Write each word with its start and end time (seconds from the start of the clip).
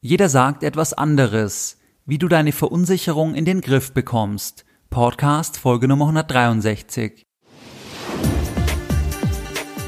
Jeder 0.00 0.28
sagt 0.28 0.62
etwas 0.62 0.92
anderes. 0.92 1.76
Wie 2.06 2.18
du 2.18 2.28
deine 2.28 2.52
Verunsicherung 2.52 3.34
in 3.34 3.44
den 3.44 3.60
Griff 3.60 3.92
bekommst. 3.92 4.64
Podcast 4.90 5.56
Folge 5.56 5.88
Nummer 5.88 6.04
163. 6.04 7.26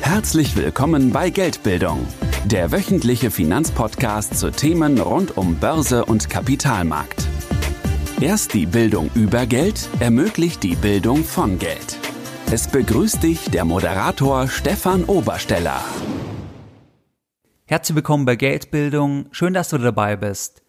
Herzlich 0.01 0.57
willkommen 0.57 1.13
bei 1.13 1.31
Geldbildung, 1.31 2.09
der 2.45 2.73
wöchentliche 2.73 3.31
Finanzpodcast 3.31 4.37
zu 4.37 4.51
Themen 4.51 4.99
rund 4.99 5.37
um 5.37 5.55
Börse 5.61 6.05
und 6.05 6.29
Kapitalmarkt. 6.29 7.29
Erst 8.21 8.55
die 8.55 8.67
Bildung 8.67 9.11
über 9.15 9.47
Geld 9.47 9.89
ermöglicht 10.01 10.65
die 10.65 10.75
Bildung 10.75 11.23
von 11.23 11.61
Geld. 11.61 11.99
Es 12.51 12.67
begrüßt 12.67 13.23
dich 13.23 13.49
der 13.51 13.65
Moderator 13.65 14.49
Stefan 14.49 15.05
Obersteller. 15.05 15.81
Herzlich 17.71 17.95
willkommen 17.95 18.25
bei 18.25 18.35
Geldbildung. 18.35 19.27
Schön, 19.31 19.55
dass 19.55 19.69
du 19.69 19.79
dabei 19.79 20.17
bist. 20.17 20.61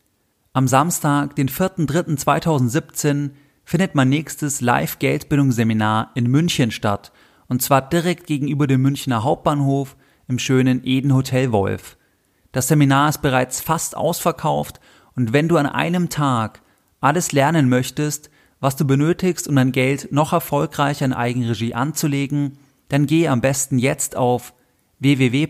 Am 0.53 0.67
Samstag, 0.67 1.35
den 1.35 1.49
4.3.2017, 1.49 3.31
findet 3.65 3.95
mein 3.95 4.09
nächstes 4.09 4.61
Live-Geldbildungsseminar 4.61 6.11
in 6.13 6.29
München 6.29 6.69
statt. 6.69 7.11
Und 7.47 7.63
zwar 7.63 7.81
direkt 7.81 8.27
gegenüber 8.27 8.67
dem 8.67 8.83
Münchner 8.83 9.23
Hauptbahnhof 9.23 9.97
im 10.27 10.37
schönen 10.37 10.85
Eden 10.85 11.15
Hotel 11.15 11.51
Wolf. 11.51 11.97
Das 12.51 12.67
Seminar 12.67 13.09
ist 13.09 13.23
bereits 13.23 13.61
fast 13.61 13.97
ausverkauft 13.97 14.79
und 15.15 15.33
wenn 15.33 15.47
du 15.47 15.57
an 15.57 15.65
einem 15.65 16.09
Tag 16.09 16.61
alles 16.99 17.31
lernen 17.31 17.67
möchtest, 17.67 18.29
was 18.59 18.75
du 18.75 18.85
benötigst, 18.85 19.47
um 19.47 19.55
dein 19.55 19.71
Geld 19.71 20.11
noch 20.11 20.33
erfolgreicher 20.33 21.05
in 21.05 21.13
Eigenregie 21.13 21.73
anzulegen, 21.73 22.59
dann 22.89 23.07
gehe 23.07 23.31
am 23.31 23.41
besten 23.41 23.79
jetzt 23.79 24.15
auf 24.15 24.53
www 24.99 25.47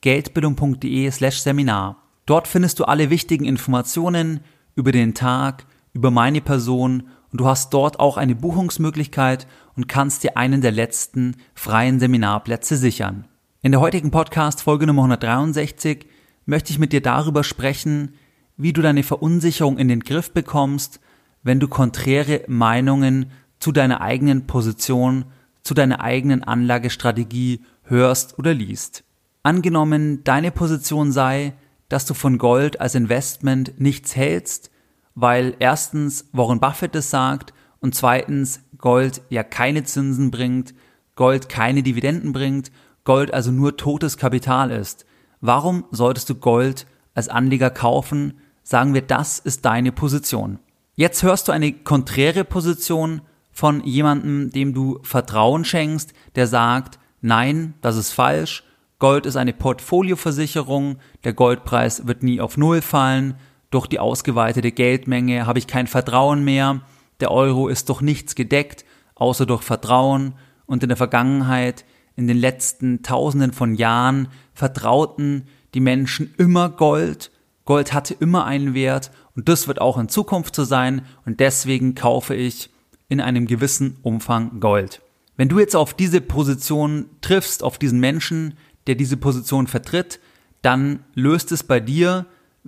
geldbildung.de 0.00 1.10
slash 1.10 1.40
Seminar. 1.40 1.96
Dort 2.26 2.48
findest 2.48 2.78
du 2.78 2.84
alle 2.84 3.10
wichtigen 3.10 3.44
Informationen 3.44 4.40
über 4.74 4.92
den 4.92 5.14
Tag, 5.14 5.66
über 5.92 6.10
meine 6.10 6.40
Person 6.40 7.04
und 7.32 7.40
du 7.40 7.46
hast 7.46 7.72
dort 7.74 8.00
auch 8.00 8.16
eine 8.16 8.34
Buchungsmöglichkeit 8.34 9.46
und 9.76 9.88
kannst 9.88 10.24
dir 10.24 10.36
einen 10.36 10.60
der 10.60 10.72
letzten 10.72 11.36
freien 11.54 12.00
Seminarplätze 12.00 12.76
sichern. 12.76 13.26
In 13.62 13.72
der 13.72 13.80
heutigen 13.80 14.10
Podcast 14.10 14.62
Folge 14.62 14.86
Nummer 14.86 15.02
163 15.02 16.06
möchte 16.46 16.72
ich 16.72 16.78
mit 16.78 16.92
dir 16.92 17.02
darüber 17.02 17.44
sprechen, 17.44 18.14
wie 18.56 18.72
du 18.72 18.82
deine 18.82 19.02
Verunsicherung 19.02 19.78
in 19.78 19.88
den 19.88 20.00
Griff 20.00 20.32
bekommst, 20.32 21.00
wenn 21.42 21.60
du 21.60 21.68
konträre 21.68 22.42
Meinungen 22.46 23.30
zu 23.58 23.72
deiner 23.72 24.00
eigenen 24.00 24.46
Position, 24.46 25.26
zu 25.62 25.74
deiner 25.74 26.00
eigenen 26.00 26.42
Anlagestrategie 26.42 27.60
hörst 27.84 28.38
oder 28.38 28.54
liest. 28.54 29.04
Angenommen, 29.42 30.22
deine 30.22 30.50
Position 30.50 31.12
sei, 31.12 31.54
dass 31.88 32.04
du 32.04 32.12
von 32.12 32.36
Gold 32.36 32.80
als 32.80 32.94
Investment 32.94 33.80
nichts 33.80 34.14
hältst, 34.14 34.70
weil 35.14 35.56
erstens 35.58 36.28
Warren 36.32 36.60
Buffett 36.60 36.94
es 36.94 37.10
sagt 37.10 37.54
und 37.80 37.94
zweitens 37.94 38.60
Gold 38.76 39.22
ja 39.30 39.42
keine 39.42 39.84
Zinsen 39.84 40.30
bringt, 40.30 40.74
Gold 41.16 41.48
keine 41.48 41.82
Dividenden 41.82 42.32
bringt, 42.32 42.70
Gold 43.04 43.32
also 43.32 43.50
nur 43.50 43.78
totes 43.78 44.18
Kapital 44.18 44.70
ist. 44.70 45.06
Warum 45.40 45.84
solltest 45.90 46.28
du 46.28 46.34
Gold 46.34 46.86
als 47.14 47.28
Anleger 47.28 47.70
kaufen? 47.70 48.34
Sagen 48.62 48.92
wir, 48.92 49.02
das 49.02 49.38
ist 49.38 49.64
deine 49.64 49.90
Position. 49.90 50.58
Jetzt 50.96 51.22
hörst 51.22 51.48
du 51.48 51.52
eine 51.52 51.72
konträre 51.72 52.44
Position 52.44 53.22
von 53.50 53.82
jemandem, 53.84 54.50
dem 54.50 54.74
du 54.74 54.98
Vertrauen 55.02 55.64
schenkst, 55.64 56.12
der 56.34 56.46
sagt, 56.46 56.98
nein, 57.22 57.74
das 57.80 57.96
ist 57.96 58.12
falsch, 58.12 58.64
Gold 59.00 59.24
ist 59.24 59.36
eine 59.36 59.54
Portfolioversicherung, 59.54 60.98
der 61.24 61.32
Goldpreis 61.32 62.06
wird 62.06 62.22
nie 62.22 62.40
auf 62.40 62.58
Null 62.58 62.82
fallen, 62.82 63.34
durch 63.70 63.86
die 63.86 63.98
ausgeweitete 63.98 64.72
Geldmenge 64.72 65.46
habe 65.46 65.58
ich 65.58 65.66
kein 65.66 65.86
Vertrauen 65.86 66.44
mehr, 66.44 66.82
der 67.20 67.30
Euro 67.30 67.68
ist 67.68 67.88
durch 67.88 68.02
nichts 68.02 68.34
gedeckt, 68.34 68.84
außer 69.14 69.46
durch 69.46 69.62
Vertrauen, 69.62 70.34
und 70.66 70.82
in 70.82 70.90
der 70.90 70.98
Vergangenheit, 70.98 71.84
in 72.14 72.28
den 72.28 72.36
letzten 72.36 73.02
Tausenden 73.02 73.52
von 73.52 73.74
Jahren, 73.74 74.28
vertrauten 74.52 75.46
die 75.72 75.80
Menschen 75.80 76.34
immer 76.36 76.68
Gold, 76.68 77.30
Gold 77.64 77.94
hatte 77.94 78.14
immer 78.14 78.44
einen 78.44 78.74
Wert, 78.74 79.12
und 79.34 79.48
das 79.48 79.66
wird 79.66 79.80
auch 79.80 79.96
in 79.96 80.10
Zukunft 80.10 80.54
so 80.54 80.64
sein, 80.64 81.06
und 81.24 81.40
deswegen 81.40 81.94
kaufe 81.94 82.34
ich 82.34 82.68
in 83.08 83.20
einem 83.20 83.46
gewissen 83.46 83.96
Umfang 84.02 84.60
Gold. 84.60 85.00
Wenn 85.40 85.48
du 85.48 85.58
jetzt 85.58 85.74
auf 85.74 85.94
diese 85.94 86.20
Position 86.20 87.06
triffst, 87.22 87.62
auf 87.62 87.78
diesen 87.78 87.98
Menschen, 87.98 88.58
der 88.90 88.96
diese 88.96 89.16
Position 89.16 89.68
vertritt, 89.68 90.18
dann 90.62 91.04
löst 91.14 91.52
es 91.52 91.62
bei 91.62 91.78
dir, 91.78 92.26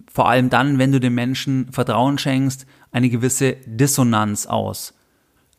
vor 0.09 0.29
allem 0.29 0.51
dann, 0.51 0.79
wenn 0.79 0.93
du 0.93 1.01
dem 1.01 1.17
Menschen 1.17 1.73
Vertrauen 1.73 2.17
schenkst, 2.17 2.65
eine 2.93 3.11
gewisse 3.11 3.57
Dissonanz 3.67 4.47
aus. 4.47 4.95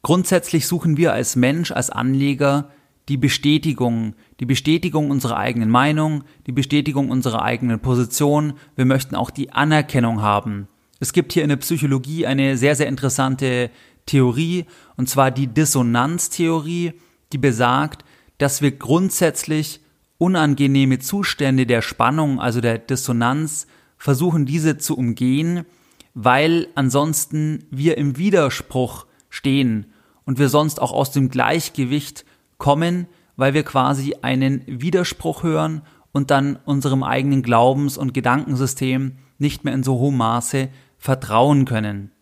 Grundsätzlich 0.04 0.66
suchen 0.66 0.96
wir 0.96 1.12
als 1.12 1.36
Mensch, 1.36 1.72
als 1.74 1.90
Anleger 1.90 2.72
die 3.10 3.18
Bestätigung, 3.18 4.16
die 4.40 4.46
Bestätigung 4.46 5.12
unserer 5.12 5.36
eigenen 5.36 5.70
Meinung, 5.70 6.24
die 6.48 6.54
Bestätigung 6.54 7.10
unserer 7.10 7.42
eigenen 7.42 7.82
Position. 7.82 8.54
Wir 8.78 8.86
möchten 8.86 9.16
auch 9.16 9.32
die 9.32 9.52
Anerkennung 9.52 10.22
haben. 10.22 10.70
Es 11.02 11.12
gibt 11.12 11.34
hier 11.34 11.44
in 11.44 11.50
der 11.50 11.58
Psychologie 11.58 12.26
eine 12.26 12.56
sehr, 12.56 12.76
sehr 12.76 12.88
interessante 12.88 13.70
Theorie, 14.06 14.66
und 14.96 15.10
zwar 15.10 15.30
die 15.30 15.48
Dissonanztheorie, 15.48 16.94
die 17.34 17.38
besagt, 17.38 18.06
dass 18.38 18.62
wir 18.62 18.72
grundsätzlich 18.72 19.82
unangenehme 20.24 21.00
Zustände 21.00 21.66
der 21.66 21.82
Spannung, 21.82 22.40
also 22.40 22.62
der 22.62 22.78
Dissonanz, 22.78 23.68
versuchen 23.98 24.46
diese 24.46 24.78
zu 24.78 24.98
umgehen, 24.98 25.66
weil 26.14 26.70
ansonsten 26.76 27.66
wir 27.72 27.98
im 27.98 28.18
Widerspruch 28.18 29.06
stehen 29.30 29.88
und 30.24 30.40
wir 30.40 30.48
sonst 30.48 30.82
auch 30.82 30.94
aus 30.94 31.12
dem 31.12 31.28
Gleichgewicht 31.28 32.24
kommen, 32.58 33.08
weil 33.36 33.54
wir 33.54 33.64
quasi 33.64 34.16
einen 34.22 34.64
Widerspruch 34.66 35.44
hören 35.44 35.82
und 36.14 36.32
dann 36.32 36.58
unserem 36.64 37.04
eigenen 37.04 37.44
Glaubens- 37.44 37.98
und 37.98 38.14
Gedankensystem 38.14 39.18
nicht 39.40 39.66
mehr 39.66 39.74
in 39.74 39.84
so 39.84 39.96
hohem 39.96 40.16
Maße 40.16 40.70
vertrauen 41.00 41.66
können. 41.66 42.13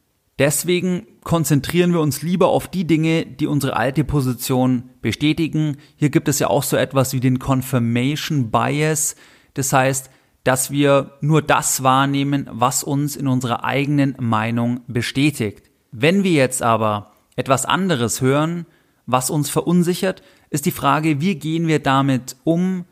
Deswegen 0.41 1.06
konzentrieren 1.24 1.94
wir 1.94 2.00
uns 2.00 2.24
lieber 2.24 2.47
auf 2.47 2.68
die 2.68 2.88
Dinge, 2.88 3.28
die 3.28 3.46
unsere 3.46 3.78
alte 3.78 4.03
Position 4.03 4.90
bestätigen. 5.00 5.78
Hier 5.97 6.09
gibt 6.09 6.28
es 6.28 6.40
ja 6.40 6.47
auch 6.47 6.63
so 6.63 6.78
etwas 6.78 7.13
wie 7.13 7.19
den 7.19 7.38
Confirmation 7.38 8.50
Bias. 8.50 9.16
Das 9.53 9.72
heißt, 9.72 10.09
dass 10.44 10.72
wir 10.72 11.12
nur 11.22 11.44
das 11.44 11.84
wahrnehmen, 11.84 12.50
was 12.52 12.84
uns 12.84 13.16
in 13.16 13.28
unserer 13.28 13.63
eigenen 13.63 14.16
Meinung 14.19 14.79
bestätigt. 14.88 15.69
Wenn 15.91 16.24
wir 16.24 16.31
jetzt 16.31 16.63
aber 16.63 17.12
etwas 17.35 17.68
anderes 17.68 18.22
hören, 18.22 18.66
was 19.06 19.29
uns 19.29 19.52
verunsichert, 19.52 20.23
ist 20.50 20.66
die 20.66 20.72
Frage, 20.72 21.22
wie 21.22 21.35
gehen 21.35 21.68
wir 21.68 21.78
damit 21.78 22.35
um 22.46 22.85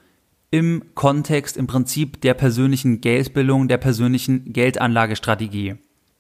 im 0.52 0.84
Kontext 0.94 1.58
im 1.58 1.66
Prinzip 1.66 2.22
der 2.22 2.36
persönlichen 2.36 3.02
Geldbildung, 3.02 3.68
der 3.68 3.80
persönlichen 3.80 4.54
Geldanlagestrategie. 4.54 5.78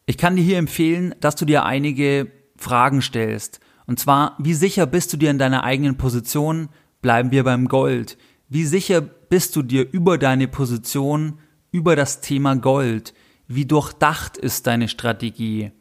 Ich 0.09 0.18
kann 0.18 0.36
dir 0.36 0.42
hier 0.42 0.58
empfehlen, 0.58 1.14
dass 1.20 1.36
du 1.36 1.46
dir 1.46 1.66
einige 1.66 2.31
Fragen 2.58 3.03
stellst. 3.03 3.59
Und 3.86 4.00
zwar, 4.00 4.36
wie 4.40 4.56
sicher 4.56 4.88
bist 4.88 5.14
du 5.14 5.18
dir 5.18 5.30
in 5.30 5.38
deiner 5.38 5.64
eigenen 5.64 5.97
Position? 5.97 6.70
Bleiben 7.03 7.30
wir 7.30 7.44
beim 7.44 7.68
Gold. 7.68 8.18
Wie 8.48 8.66
sicher 8.66 9.02
bist 9.02 9.56
du 9.56 9.62
dir 9.62 9.88
über 9.88 10.18
deine 10.18 10.48
Position, 10.48 11.38
über 11.69 11.96
das 11.96 12.22
Thema 12.22 12.56
Gold? 12.56 13.14
Wie 13.48 13.68
durchdacht 13.68 14.36
ist 14.36 14.66
deine 14.66 14.88
Strategie? 14.88 15.74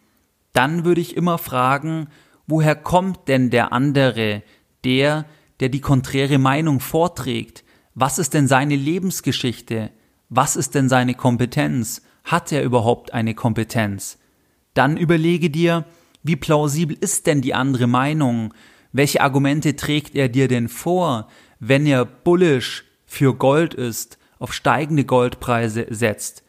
Dann 0.53 0.85
würde 0.85 1.01
ich 1.01 1.17
immer 1.17 1.39
fragen, 1.39 2.09
woher 2.47 2.77
kommt 2.77 3.29
denn 3.29 3.49
der 3.49 3.73
andere, 3.73 4.43
der, 4.85 5.25
der 5.61 5.71
die 5.71 5.81
konträre 5.81 6.37
Meinung 6.37 6.81
vorträgt? 6.81 7.65
Was 7.95 8.19
ist 8.19 8.35
denn 8.35 8.47
seine 8.47 8.77
Lebensgeschichte? 8.77 9.91
Was 10.29 10.55
ist 10.55 10.75
denn 10.75 10.91
seine 10.91 11.15
Kompetenz? 11.15 12.03
Hat 12.29 12.53
er 12.53 12.63
überhaupt 12.63 13.15
eine 13.15 13.33
Kompetenz? 13.33 14.19
Dann 14.75 14.99
überlege 14.99 15.49
dir, 15.49 15.87
wie 16.23 16.37
plausibel 16.37 16.95
ist 17.01 17.27
denn 17.27 17.41
die 17.41 17.55
andere 17.55 17.87
Meinung? 17.87 18.53
Welche 18.93 19.23
Argumente 19.23 19.77
trägt 19.77 20.15
er 20.15 20.29
dir 20.29 20.47
denn 20.47 20.69
vor, 20.69 21.29
wenn 21.59 21.87
er 21.87 22.05
bullish 22.05 22.85
für 23.07 23.35
Gold 23.35 23.73
ist, 23.73 24.19
auf 24.39 24.53
steigende 24.53 25.07
Goldpreise 25.07 25.87
setzt? 25.89 26.45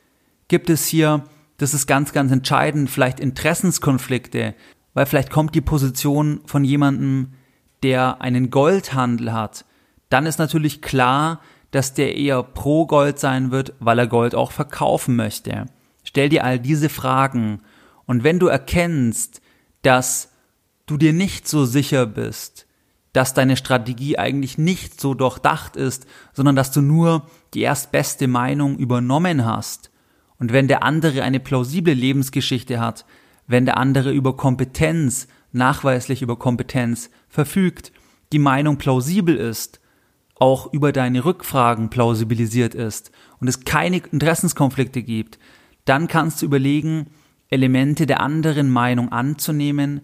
Gibt 0.50 0.70
es 0.70 0.86
hier, 0.86 1.24
das 1.56 1.74
ist 1.74 1.88
ganz, 1.88 2.12
ganz 2.12 2.34
entscheidend, 2.34 2.90
vielleicht 2.90 3.22
Interessenskonflikte, 3.22 4.56
weil 4.94 5.06
vielleicht 5.06 5.32
kommt 5.32 5.56
die 5.56 5.62
Position 5.62 6.42
von 6.46 6.66
jemandem, 6.66 7.36
der 7.84 8.22
einen 8.22 8.50
Goldhandel 8.50 9.32
hat, 9.32 9.64
dann 10.10 10.26
ist 10.26 10.40
natürlich 10.40 10.82
klar, 10.82 11.40
dass 11.72 11.94
der 11.94 12.16
eher 12.18 12.44
pro 12.44 12.86
Gold 12.86 13.20
sein 13.20 13.52
wird, 13.52 13.74
weil 13.80 14.00
er 14.00 14.08
Gold 14.08 14.36
auch 14.36 14.52
verkaufen 14.52 15.16
möchte. 15.16 15.66
Stell 16.04 16.30
dir 16.30 16.44
all 16.44 16.60
diese 16.60 16.90
Fragen 16.90 17.62
und 18.06 18.24
wenn 18.24 18.40
du 18.40 18.48
erkennst, 18.48 19.42
dass 19.82 20.32
du 20.88 20.98
dir 20.98 21.14
nicht 21.14 21.48
so 21.48 21.66
sicher 21.66 22.06
bist, 22.06 22.66
dass 23.14 23.34
deine 23.34 23.58
Strategie 23.58 24.18
eigentlich 24.18 24.58
nicht 24.58 25.00
so 25.00 25.14
durchdacht 25.14 25.76
ist, 25.76 26.08
sondern 26.34 26.56
dass 26.56 26.72
du 26.72 26.82
nur 26.82 27.28
die 27.54 27.62
erstbeste 27.62 28.28
Meinung 28.28 28.78
übernommen 28.78 29.46
hast 29.46 29.92
Und 30.40 30.54
wenn 30.54 30.68
der 30.68 30.84
andere 30.84 31.22
eine 31.22 31.40
plausible 31.40 31.94
Lebensgeschichte 31.94 32.80
hat, 32.80 33.06
wenn 33.46 33.66
der 33.66 33.78
andere 33.78 34.12
über 34.12 34.36
Kompetenz, 34.38 35.28
nachweislich 35.52 36.22
über 36.22 36.38
Kompetenz 36.38 37.10
verfügt, 37.28 37.92
die 38.32 38.40
Meinung 38.40 38.78
plausibel 38.78 39.36
ist, 39.36 39.82
auch 40.40 40.74
über 40.74 40.92
deine 40.92 41.26
Rückfragen 41.26 41.90
plausibilisiert 41.90 42.74
ist 42.74 43.12
und 43.40 43.48
es 43.48 43.66
keine 43.66 43.98
Interessenskonflikte 43.98 45.04
gibt, 45.04 45.38
dann 45.86 46.08
kannst 46.08 46.42
du 46.42 46.46
überlegen, 46.46 47.08
Elemente 47.50 48.06
der 48.06 48.22
anderen 48.22 48.70
Meinung 48.70 49.12
anzunehmen, 49.12 50.02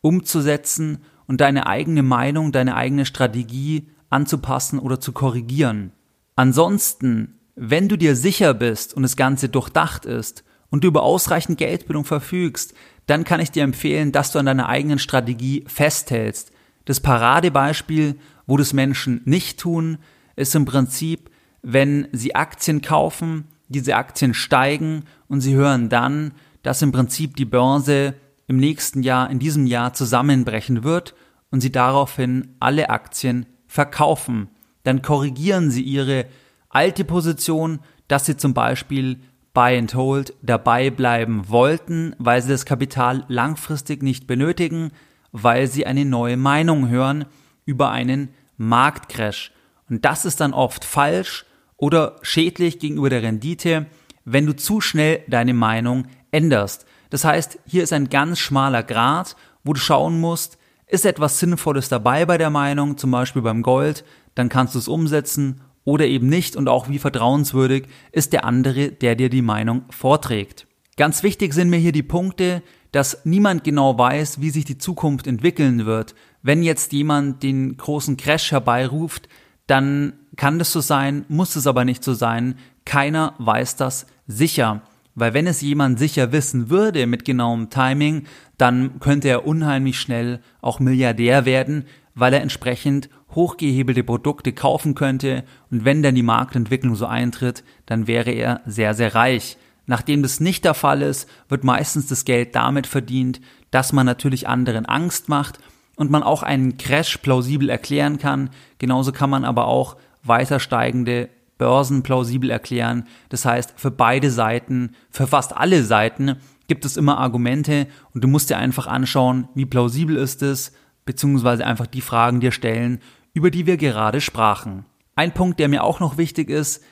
umzusetzen 0.00 0.98
und 1.26 1.40
deine 1.40 1.66
eigene 1.66 2.02
Meinung, 2.02 2.52
deine 2.52 2.76
eigene 2.76 3.06
Strategie 3.06 3.88
anzupassen 4.10 4.78
oder 4.78 5.00
zu 5.00 5.12
korrigieren. 5.12 5.92
Ansonsten, 6.36 7.40
wenn 7.54 7.88
du 7.88 7.96
dir 7.96 8.14
sicher 8.14 8.54
bist 8.54 8.94
und 8.94 9.02
das 9.02 9.16
Ganze 9.16 9.48
durchdacht 9.48 10.04
ist 10.04 10.44
und 10.70 10.84
du 10.84 10.88
über 10.88 11.02
ausreichend 11.02 11.58
Geldbildung 11.58 12.04
verfügst, 12.04 12.74
dann 13.06 13.24
kann 13.24 13.40
ich 13.40 13.50
dir 13.50 13.62
empfehlen, 13.62 14.12
dass 14.12 14.32
du 14.32 14.38
an 14.38 14.46
deiner 14.46 14.68
eigenen 14.68 14.98
Strategie 14.98 15.64
festhältst. 15.66 16.51
Das 16.84 17.00
Paradebeispiel, 17.00 18.18
wo 18.46 18.56
das 18.56 18.72
Menschen 18.72 19.22
nicht 19.24 19.60
tun, 19.60 19.98
ist 20.36 20.54
im 20.54 20.64
Prinzip, 20.64 21.30
wenn 21.62 22.08
sie 22.12 22.34
Aktien 22.34 22.82
kaufen, 22.82 23.44
diese 23.68 23.96
Aktien 23.96 24.34
steigen 24.34 25.04
und 25.28 25.40
sie 25.40 25.54
hören 25.54 25.88
dann, 25.88 26.32
dass 26.62 26.82
im 26.82 26.92
Prinzip 26.92 27.36
die 27.36 27.44
Börse 27.44 28.14
im 28.46 28.56
nächsten 28.56 29.02
Jahr, 29.02 29.30
in 29.30 29.38
diesem 29.38 29.66
Jahr 29.66 29.94
zusammenbrechen 29.94 30.84
wird 30.84 31.14
und 31.50 31.60
sie 31.60 31.72
daraufhin 31.72 32.54
alle 32.60 32.90
Aktien 32.90 33.46
verkaufen. 33.66 34.48
Dann 34.82 35.02
korrigieren 35.02 35.70
sie 35.70 35.82
ihre 35.82 36.26
alte 36.68 37.04
Position, 37.04 37.80
dass 38.08 38.26
sie 38.26 38.36
zum 38.36 38.54
Beispiel 38.54 39.20
Buy 39.54 39.78
and 39.78 39.94
Hold 39.94 40.34
dabei 40.42 40.90
bleiben 40.90 41.48
wollten, 41.48 42.14
weil 42.18 42.42
sie 42.42 42.48
das 42.48 42.64
Kapital 42.64 43.24
langfristig 43.28 44.02
nicht 44.02 44.26
benötigen, 44.26 44.90
weil 45.32 45.66
sie 45.66 45.86
eine 45.86 46.04
neue 46.04 46.36
Meinung 46.36 46.88
hören 46.88 47.24
über 47.64 47.90
einen 47.90 48.28
Marktcrash. 48.56 49.52
Und 49.88 50.04
das 50.04 50.24
ist 50.24 50.40
dann 50.40 50.52
oft 50.52 50.84
falsch 50.84 51.44
oder 51.76 52.16
schädlich 52.22 52.78
gegenüber 52.78 53.10
der 53.10 53.22
Rendite, 53.22 53.86
wenn 54.24 54.46
du 54.46 54.54
zu 54.54 54.80
schnell 54.80 55.22
deine 55.26 55.54
Meinung 55.54 56.06
änderst. 56.30 56.86
Das 57.10 57.24
heißt, 57.24 57.58
hier 57.66 57.82
ist 57.82 57.92
ein 57.92 58.08
ganz 58.08 58.38
schmaler 58.38 58.82
Grad, 58.82 59.36
wo 59.64 59.72
du 59.72 59.80
schauen 59.80 60.20
musst, 60.20 60.58
ist 60.86 61.06
etwas 61.06 61.38
Sinnvolles 61.38 61.88
dabei 61.88 62.26
bei 62.26 62.38
der 62.38 62.50
Meinung, 62.50 62.98
zum 62.98 63.10
Beispiel 63.10 63.42
beim 63.42 63.62
Gold, 63.62 64.04
dann 64.34 64.48
kannst 64.48 64.74
du 64.74 64.78
es 64.78 64.88
umsetzen 64.88 65.60
oder 65.84 66.06
eben 66.06 66.28
nicht 66.28 66.54
und 66.56 66.68
auch 66.68 66.88
wie 66.88 66.98
vertrauenswürdig 66.98 67.86
ist 68.12 68.32
der 68.32 68.44
andere, 68.44 68.92
der 68.92 69.16
dir 69.16 69.28
die 69.28 69.42
Meinung 69.42 69.84
vorträgt. 69.90 70.66
Ganz 70.96 71.22
wichtig 71.22 71.54
sind 71.54 71.70
mir 71.70 71.78
hier 71.78 71.92
die 71.92 72.02
Punkte, 72.02 72.62
dass 72.92 73.24
niemand 73.24 73.64
genau 73.64 73.98
weiß, 73.98 74.40
wie 74.40 74.50
sich 74.50 74.64
die 74.64 74.78
Zukunft 74.78 75.26
entwickeln 75.26 75.86
wird. 75.86 76.14
Wenn 76.42 76.62
jetzt 76.62 76.92
jemand 76.92 77.42
den 77.42 77.76
großen 77.76 78.16
Crash 78.16 78.52
herbeiruft, 78.52 79.28
dann 79.66 80.12
kann 80.36 80.58
das 80.58 80.72
so 80.72 80.80
sein, 80.80 81.24
muss 81.28 81.56
es 81.56 81.66
aber 81.66 81.84
nicht 81.84 82.04
so 82.04 82.14
sein. 82.14 82.56
Keiner 82.84 83.34
weiß 83.38 83.76
das 83.76 84.06
sicher. 84.26 84.82
Weil 85.14 85.34
wenn 85.34 85.46
es 85.46 85.60
jemand 85.60 85.98
sicher 85.98 86.32
wissen 86.32 86.70
würde 86.70 87.06
mit 87.06 87.24
genauem 87.24 87.68
Timing, 87.70 88.24
dann 88.56 88.98
könnte 89.00 89.28
er 89.28 89.46
unheimlich 89.46 89.98
schnell 89.98 90.40
auch 90.60 90.80
Milliardär 90.80 91.44
werden, 91.44 91.84
weil 92.14 92.32
er 92.32 92.40
entsprechend 92.40 93.08
hochgehebelte 93.34 94.04
Produkte 94.04 94.52
kaufen 94.52 94.94
könnte 94.94 95.44
und 95.70 95.84
wenn 95.84 96.02
dann 96.02 96.14
die 96.14 96.22
Marktentwicklung 96.22 96.94
so 96.94 97.06
eintritt, 97.06 97.64
dann 97.86 98.06
wäre 98.06 98.30
er 98.30 98.60
sehr, 98.66 98.94
sehr 98.94 99.14
reich. 99.14 99.56
Nachdem 99.86 100.22
das 100.22 100.40
nicht 100.40 100.64
der 100.64 100.74
Fall 100.74 101.02
ist, 101.02 101.28
wird 101.48 101.64
meistens 101.64 102.06
das 102.06 102.24
Geld 102.24 102.54
damit 102.54 102.86
verdient, 102.86 103.40
dass 103.70 103.92
man 103.92 104.06
natürlich 104.06 104.48
anderen 104.48 104.86
Angst 104.86 105.28
macht 105.28 105.58
und 105.96 106.10
man 106.10 106.22
auch 106.22 106.42
einen 106.42 106.76
Crash 106.76 107.18
plausibel 107.18 107.68
erklären 107.68 108.18
kann. 108.18 108.50
Genauso 108.78 109.12
kann 109.12 109.30
man 109.30 109.44
aber 109.44 109.66
auch 109.66 109.96
weiter 110.22 110.60
steigende 110.60 111.28
Börsen 111.58 112.02
plausibel 112.02 112.50
erklären. 112.50 113.06
Das 113.28 113.44
heißt, 113.44 113.74
für 113.76 113.90
beide 113.90 114.30
Seiten, 114.30 114.94
für 115.10 115.26
fast 115.26 115.56
alle 115.56 115.84
Seiten 115.84 116.36
gibt 116.68 116.84
es 116.84 116.96
immer 116.96 117.18
Argumente 117.18 117.86
und 118.14 118.24
du 118.24 118.28
musst 118.28 118.50
dir 118.50 118.58
einfach 118.58 118.86
anschauen, 118.86 119.48
wie 119.54 119.66
plausibel 119.66 120.16
ist 120.16 120.42
es, 120.42 120.72
beziehungsweise 121.04 121.66
einfach 121.66 121.86
die 121.86 122.00
Fragen 122.00 122.40
dir 122.40 122.52
stellen, 122.52 123.00
über 123.34 123.50
die 123.50 123.66
wir 123.66 123.76
gerade 123.76 124.20
sprachen. 124.20 124.84
Ein 125.14 125.34
Punkt, 125.34 125.60
der 125.60 125.68
mir 125.68 125.84
auch 125.84 126.00
noch 126.00 126.16
wichtig 126.16 126.48
ist, 126.48 126.82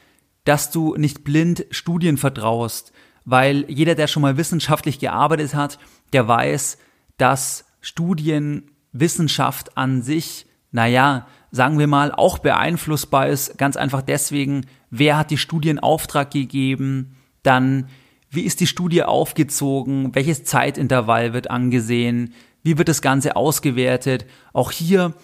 dass 0.50 0.72
du 0.72 0.96
nicht 0.96 1.22
blind 1.22 1.64
Studien 1.70 2.16
vertraust, 2.16 2.92
weil 3.24 3.64
jeder, 3.68 3.94
der 3.94 4.08
schon 4.08 4.22
mal 4.22 4.36
wissenschaftlich 4.36 4.98
gearbeitet 4.98 5.54
hat, 5.54 5.78
der 6.12 6.26
weiß, 6.26 6.76
dass 7.18 7.66
Studien 7.80 8.68
Wissenschaft 8.90 9.78
an 9.78 10.02
sich, 10.02 10.46
naja, 10.72 11.28
sagen 11.52 11.78
wir 11.78 11.86
mal, 11.86 12.10
auch 12.10 12.38
beeinflussbar 12.38 13.28
ist. 13.28 13.58
Ganz 13.58 13.76
einfach 13.76 14.02
deswegen, 14.02 14.66
wer 14.90 15.18
hat 15.18 15.30
die 15.30 15.38
Studie 15.38 15.68
in 15.68 15.78
Auftrag 15.78 16.32
gegeben, 16.32 17.14
dann 17.44 17.86
wie 18.28 18.40
ist 18.42 18.58
die 18.58 18.66
Studie 18.66 19.04
aufgezogen, 19.04 20.16
welches 20.16 20.42
Zeitintervall 20.42 21.32
wird 21.32 21.48
angesehen, 21.48 22.34
wie 22.64 22.76
wird 22.76 22.88
das 22.88 23.02
Ganze 23.02 23.36
ausgewertet. 23.36 24.26
Auch 24.52 24.72
hier 24.72 25.14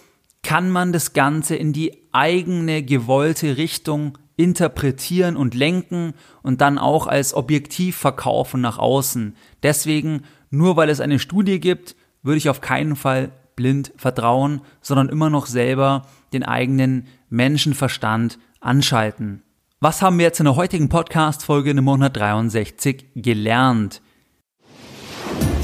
kann 0.41 0.69
man 0.69 0.93
das 0.93 1.11
Ganze 1.11 1.57
in 1.57 1.73
die 1.73 2.07
eigene 2.13 2.81
gewollte 2.81 3.57
Richtung 3.57 4.17
interpretieren 4.37 5.35
und 5.35 5.53
lenken 5.53 6.13
und 6.43 6.61
dann 6.61 6.77
auch 6.77 7.07
als 7.07 7.33
objektiv 7.33 7.97
verkaufen 7.97 8.61
nach 8.61 8.77
außen. 8.77 9.35
Deswegen, 9.63 10.21
nur 10.49 10.77
weil 10.77 10.89
es 10.89 11.01
eine 11.01 11.19
Studie 11.19 11.59
gibt, 11.59 11.95
würde 12.23 12.37
ich 12.37 12.49
auf 12.49 12.61
keinen 12.61 12.95
Fall 12.95 13.31
blind 13.55 13.91
vertrauen, 13.97 14.61
sondern 14.81 15.09
immer 15.09 15.29
noch 15.29 15.47
selber 15.47 16.05
den 16.31 16.43
eigenen 16.43 17.07
Menschenverstand 17.29 18.39
anschalten. 18.61 19.43
Was 19.79 20.01
haben 20.01 20.17
wir 20.17 20.25
jetzt 20.25 20.39
in 20.39 20.45
der 20.45 20.55
heutigen 20.55 20.89
Podcast-Folge 20.89 21.73
Nummer 21.73 21.93
163 21.93 23.05
gelernt? 23.15 24.01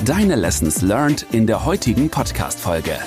Deine 0.06 0.36
Lessons 0.36 0.82
learned 0.82 1.26
in 1.32 1.48
der 1.48 1.64
heutigen 1.66 2.10
Podcast-Folge. 2.10 2.98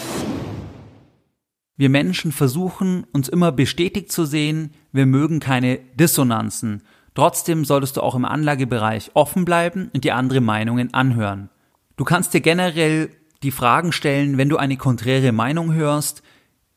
Wir 1.79 1.91
Menschen 1.91 2.33
versuchen, 2.33 3.07
uns 3.13 3.29
immer 3.29 3.53
bestätigt 3.53 4.11
zu 4.11 4.25
sehen, 4.25 4.71
wir 4.93 5.05
mögen 5.05 5.41
keine 5.41 5.79
Dissonanzen. 5.95 6.83
Trotzdem 7.15 7.65
solltest 7.65 7.97
du 7.97 8.03
auch 8.03 8.15
im 8.15 8.25
Anlagebereich 8.25 9.11
offen 9.15 9.45
bleiben 9.45 9.91
und 9.93 10.05
dir 10.05 10.17
andere 10.17 10.41
Meinungen 10.41 10.95
anhören. 10.95 11.51
Du 11.97 12.05
kannst 12.05 12.33
dir 12.33 12.41
generell 12.41 13.11
die 13.43 13.51
Fragen 13.51 13.93
stellen, 13.93 14.39
wenn 14.39 14.49
du 14.49 14.57
eine 14.57 14.77
konträre 14.79 15.33
Meinung 15.33 15.75
hörst. 15.75 16.23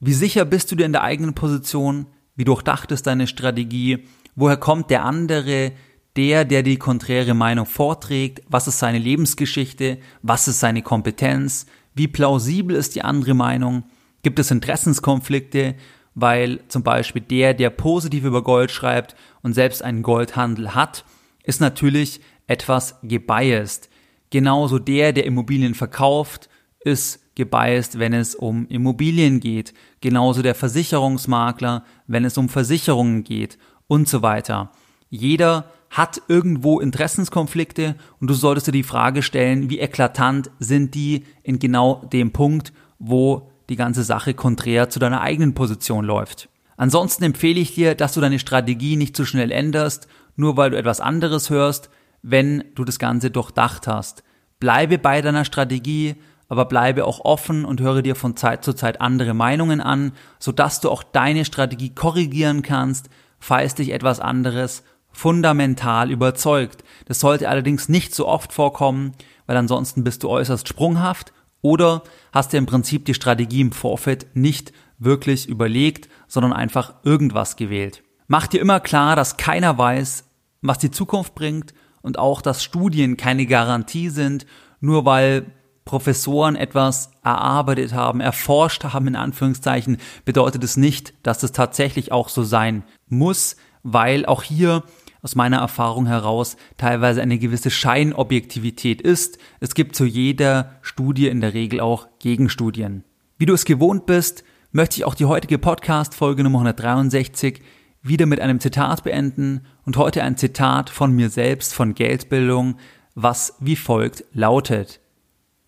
Wie 0.02 0.14
sicher 0.14 0.44
bist 0.46 0.72
du 0.72 0.76
dir 0.76 0.86
in 0.86 0.92
der 0.92 1.04
eigenen 1.04 1.34
Position? 1.34 2.08
Wie 2.36 2.46
durchdacht 2.46 2.92
ist 2.92 3.08
deine 3.08 3.28
Strategie? 3.28 4.06
Woher 4.36 4.58
kommt 4.58 4.90
der 4.90 5.04
andere, 5.04 5.72
der, 6.16 6.44
der 6.46 6.64
die 6.64 6.78
konträre 6.78 7.34
Meinung 7.34 7.66
vorträgt? 7.66 8.42
Was 8.50 8.68
ist 8.68 8.80
seine 8.80 9.00
Lebensgeschichte? 9.00 10.00
Was 10.22 10.48
ist 10.50 10.60
seine 10.60 10.82
Kompetenz? 10.82 11.66
Wie 11.96 12.08
plausibel 12.08 12.76
ist 12.76 12.96
die 12.96 13.02
andere 13.02 13.34
Meinung? 13.34 13.84
Gibt 14.22 14.40
es 14.40 14.52
Interessenskonflikte? 14.52 15.76
Weil 16.16 16.60
zum 16.68 16.84
Beispiel 16.84 17.22
der, 17.22 17.54
der 17.54 17.70
positiv 17.70 18.26
über 18.26 18.44
Gold 18.44 18.72
schreibt 18.72 19.16
und 19.42 19.54
selbst 19.54 19.84
einen 19.84 20.02
Goldhandel 20.04 20.76
hat, 20.76 21.06
ist 21.44 21.62
natürlich 21.62 22.20
etwas 22.48 23.00
gebiased. 23.04 23.90
Genauso 24.30 24.80
der, 24.80 25.14
der 25.14 25.26
Immobilien 25.26 25.76
verkauft, 25.76 26.50
ist 26.82 27.20
gebiased, 27.36 28.00
wenn 28.00 28.14
es 28.14 28.36
um 28.36 28.68
Immobilien 28.68 29.40
geht. 29.40 29.74
Genauso 30.02 30.42
der 30.42 30.56
Versicherungsmakler, 30.56 31.86
wenn 32.08 32.26
es 32.26 32.38
um 32.38 32.50
Versicherungen 32.50 33.24
geht 33.24 33.58
und 33.88 34.10
so 34.10 34.22
weiter. 34.22 34.72
Jeder 35.10 35.72
hat 35.90 36.22
irgendwo 36.28 36.80
Interessenskonflikte 36.80 37.96
und 38.20 38.30
du 38.30 38.34
solltest 38.34 38.68
dir 38.68 38.72
die 38.72 38.84
Frage 38.84 39.24
stellen, 39.24 39.70
wie 39.70 39.80
eklatant 39.80 40.52
sind 40.60 40.94
die 40.94 41.26
in 41.44 41.60
genau 41.60 42.06
dem 42.12 42.32
Punkt, 42.32 42.74
wo 43.00 43.49
die 43.70 43.76
ganze 43.76 44.04
Sache 44.04 44.34
konträr 44.34 44.90
zu 44.90 45.00
deiner 45.00 45.22
eigenen 45.22 45.54
Position 45.54 46.04
läuft. 46.04 46.50
Ansonsten 46.78 47.24
empfehle 47.24 47.60
ich 47.60 47.76
dir, 47.76 47.96
dass 47.96 48.14
du 48.14 48.22
deine 48.22 48.40
Strategie 48.40 48.96
nicht 48.96 49.16
zu 49.16 49.26
schnell 49.26 49.52
änderst, 49.52 50.08
nur 50.36 50.58
weil 50.58 50.72
du 50.72 50.78
etwas 50.78 51.02
anderes 51.02 51.50
hörst, 51.50 51.90
wenn 52.22 52.64
du 52.76 52.86
das 52.86 53.00
Ganze 53.00 53.32
durchdacht 53.32 53.88
hast. 53.88 54.24
Bleibe 54.60 54.98
bei 54.98 55.22
deiner 55.22 55.46
Strategie, 55.46 56.16
aber 56.48 56.66
bleibe 56.66 57.06
auch 57.06 57.20
offen 57.24 57.64
und 57.64 57.82
höre 57.82 58.02
dir 58.02 58.16
von 58.16 58.36
Zeit 58.36 58.64
zu 58.64 58.74
Zeit 58.74 59.02
andere 59.02 59.34
Meinungen 59.34 59.82
an, 59.82 60.14
sodass 60.40 60.82
du 60.82 60.90
auch 60.90 61.04
deine 61.04 61.46
Strategie 61.46 61.94
korrigieren 61.94 62.62
kannst, 62.62 63.10
falls 63.40 63.76
dich 63.76 63.92
etwas 63.92 64.20
anderes 64.20 64.84
fundamental 65.12 66.12
überzeugt. 66.12 66.84
Das 67.06 67.20
sollte 67.20 67.50
allerdings 67.50 67.90
nicht 67.90 68.16
so 68.16 68.28
oft 68.28 68.54
vorkommen, 68.54 69.14
weil 69.48 69.58
ansonsten 69.58 70.04
bist 70.04 70.24
du 70.24 70.30
äußerst 70.30 70.68
sprunghaft 70.68 71.34
oder 71.62 72.04
hast 72.32 72.54
dir 72.54 72.58
im 72.58 72.66
Prinzip 72.66 73.06
die 73.06 73.14
Strategie 73.14 73.62
im 73.62 73.72
Vorfeld 73.72 74.28
nicht 74.36 74.72
wirklich 74.98 75.48
überlegt, 75.48 76.10
sondern 76.28 76.54
einfach 76.54 76.94
irgendwas 77.04 77.56
gewählt. 77.56 78.04
Mach 78.28 78.48
dir 78.48 78.62
immer 78.62 78.80
klar, 78.80 79.16
dass 79.16 79.38
keiner 79.38 79.78
weiß, 79.78 80.26
was 80.62 80.78
die 80.78 80.92
Zukunft 80.92 81.36
bringt 81.36 81.74
und 82.02 82.20
auch, 82.20 82.42
dass 82.42 82.64
Studien 82.64 83.18
keine 83.18 83.46
Garantie 83.46 84.10
sind, 84.10 84.46
nur 84.80 85.06
weil 85.06 85.52
Professoren 85.86 86.56
etwas 86.56 87.12
erarbeitet 87.24 87.94
haben, 87.94 88.22
erforscht 88.22 88.84
haben, 88.84 89.08
in 89.08 89.16
Anführungszeichen, 89.16 89.98
bedeutet 90.26 90.64
es 90.64 90.78
nicht, 90.78 91.14
dass 91.24 91.42
es 91.42 91.52
tatsächlich 91.52 92.12
auch 92.12 92.30
so 92.30 92.44
sein 92.44 92.84
muss, 93.08 93.56
weil 93.82 94.26
auch 94.26 94.44
hier 94.44 94.84
aus 95.22 95.36
meiner 95.36 95.58
Erfahrung 95.58 96.06
heraus 96.06 96.58
teilweise 96.78 97.22
eine 97.22 97.40
gewisse 97.40 97.72
Scheinobjektivität 97.72 99.02
ist. 99.02 99.38
Es 99.60 99.74
gibt 99.74 99.96
zu 99.96 100.06
jeder 100.06 100.78
Studie 100.82 101.28
in 101.28 101.42
der 101.42 101.54
Regel 101.54 101.80
auch 101.82 102.08
Gegenstudien. 102.20 103.04
Wie 103.38 103.46
du 103.46 103.54
es 103.54 103.66
gewohnt 103.66 104.06
bist, 104.06 104.44
möchte 104.72 104.98
ich 104.98 105.06
auch 105.06 105.16
die 105.16 105.26
heutige 105.26 105.58
Podcast-Folge 105.58 106.44
Nummer 106.44 106.60
163 106.60 107.62
wieder 108.02 108.26
mit 108.26 108.40
einem 108.40 108.60
Zitat 108.60 109.04
beenden 109.04 109.66
und 109.86 109.98
heute 109.98 110.24
ein 110.24 110.38
Zitat 110.38 110.90
von 110.90 111.12
mir 111.12 111.30
selbst 111.30 111.74
von 111.74 111.96
Geldbildung, 111.96 112.78
was 113.16 113.56
wie 113.60 113.76
folgt 113.76 114.24
lautet. 114.34 115.02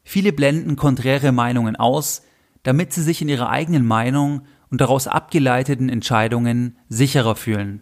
Viele 0.04 0.34
blenden 0.34 0.76
konträre 0.76 1.32
Meinungen 1.32 1.76
aus, 1.76 2.24
damit 2.64 2.94
sie 2.94 3.04
sich 3.04 3.22
in 3.22 3.30
ihrer 3.30 3.50
eigenen 3.50 3.86
Meinung 3.86 4.44
und 4.70 4.82
daraus 4.82 5.08
abgeleiteten 5.08 5.90
Entscheidungen 5.90 6.78
sicherer 6.88 7.36
fühlen. 7.36 7.82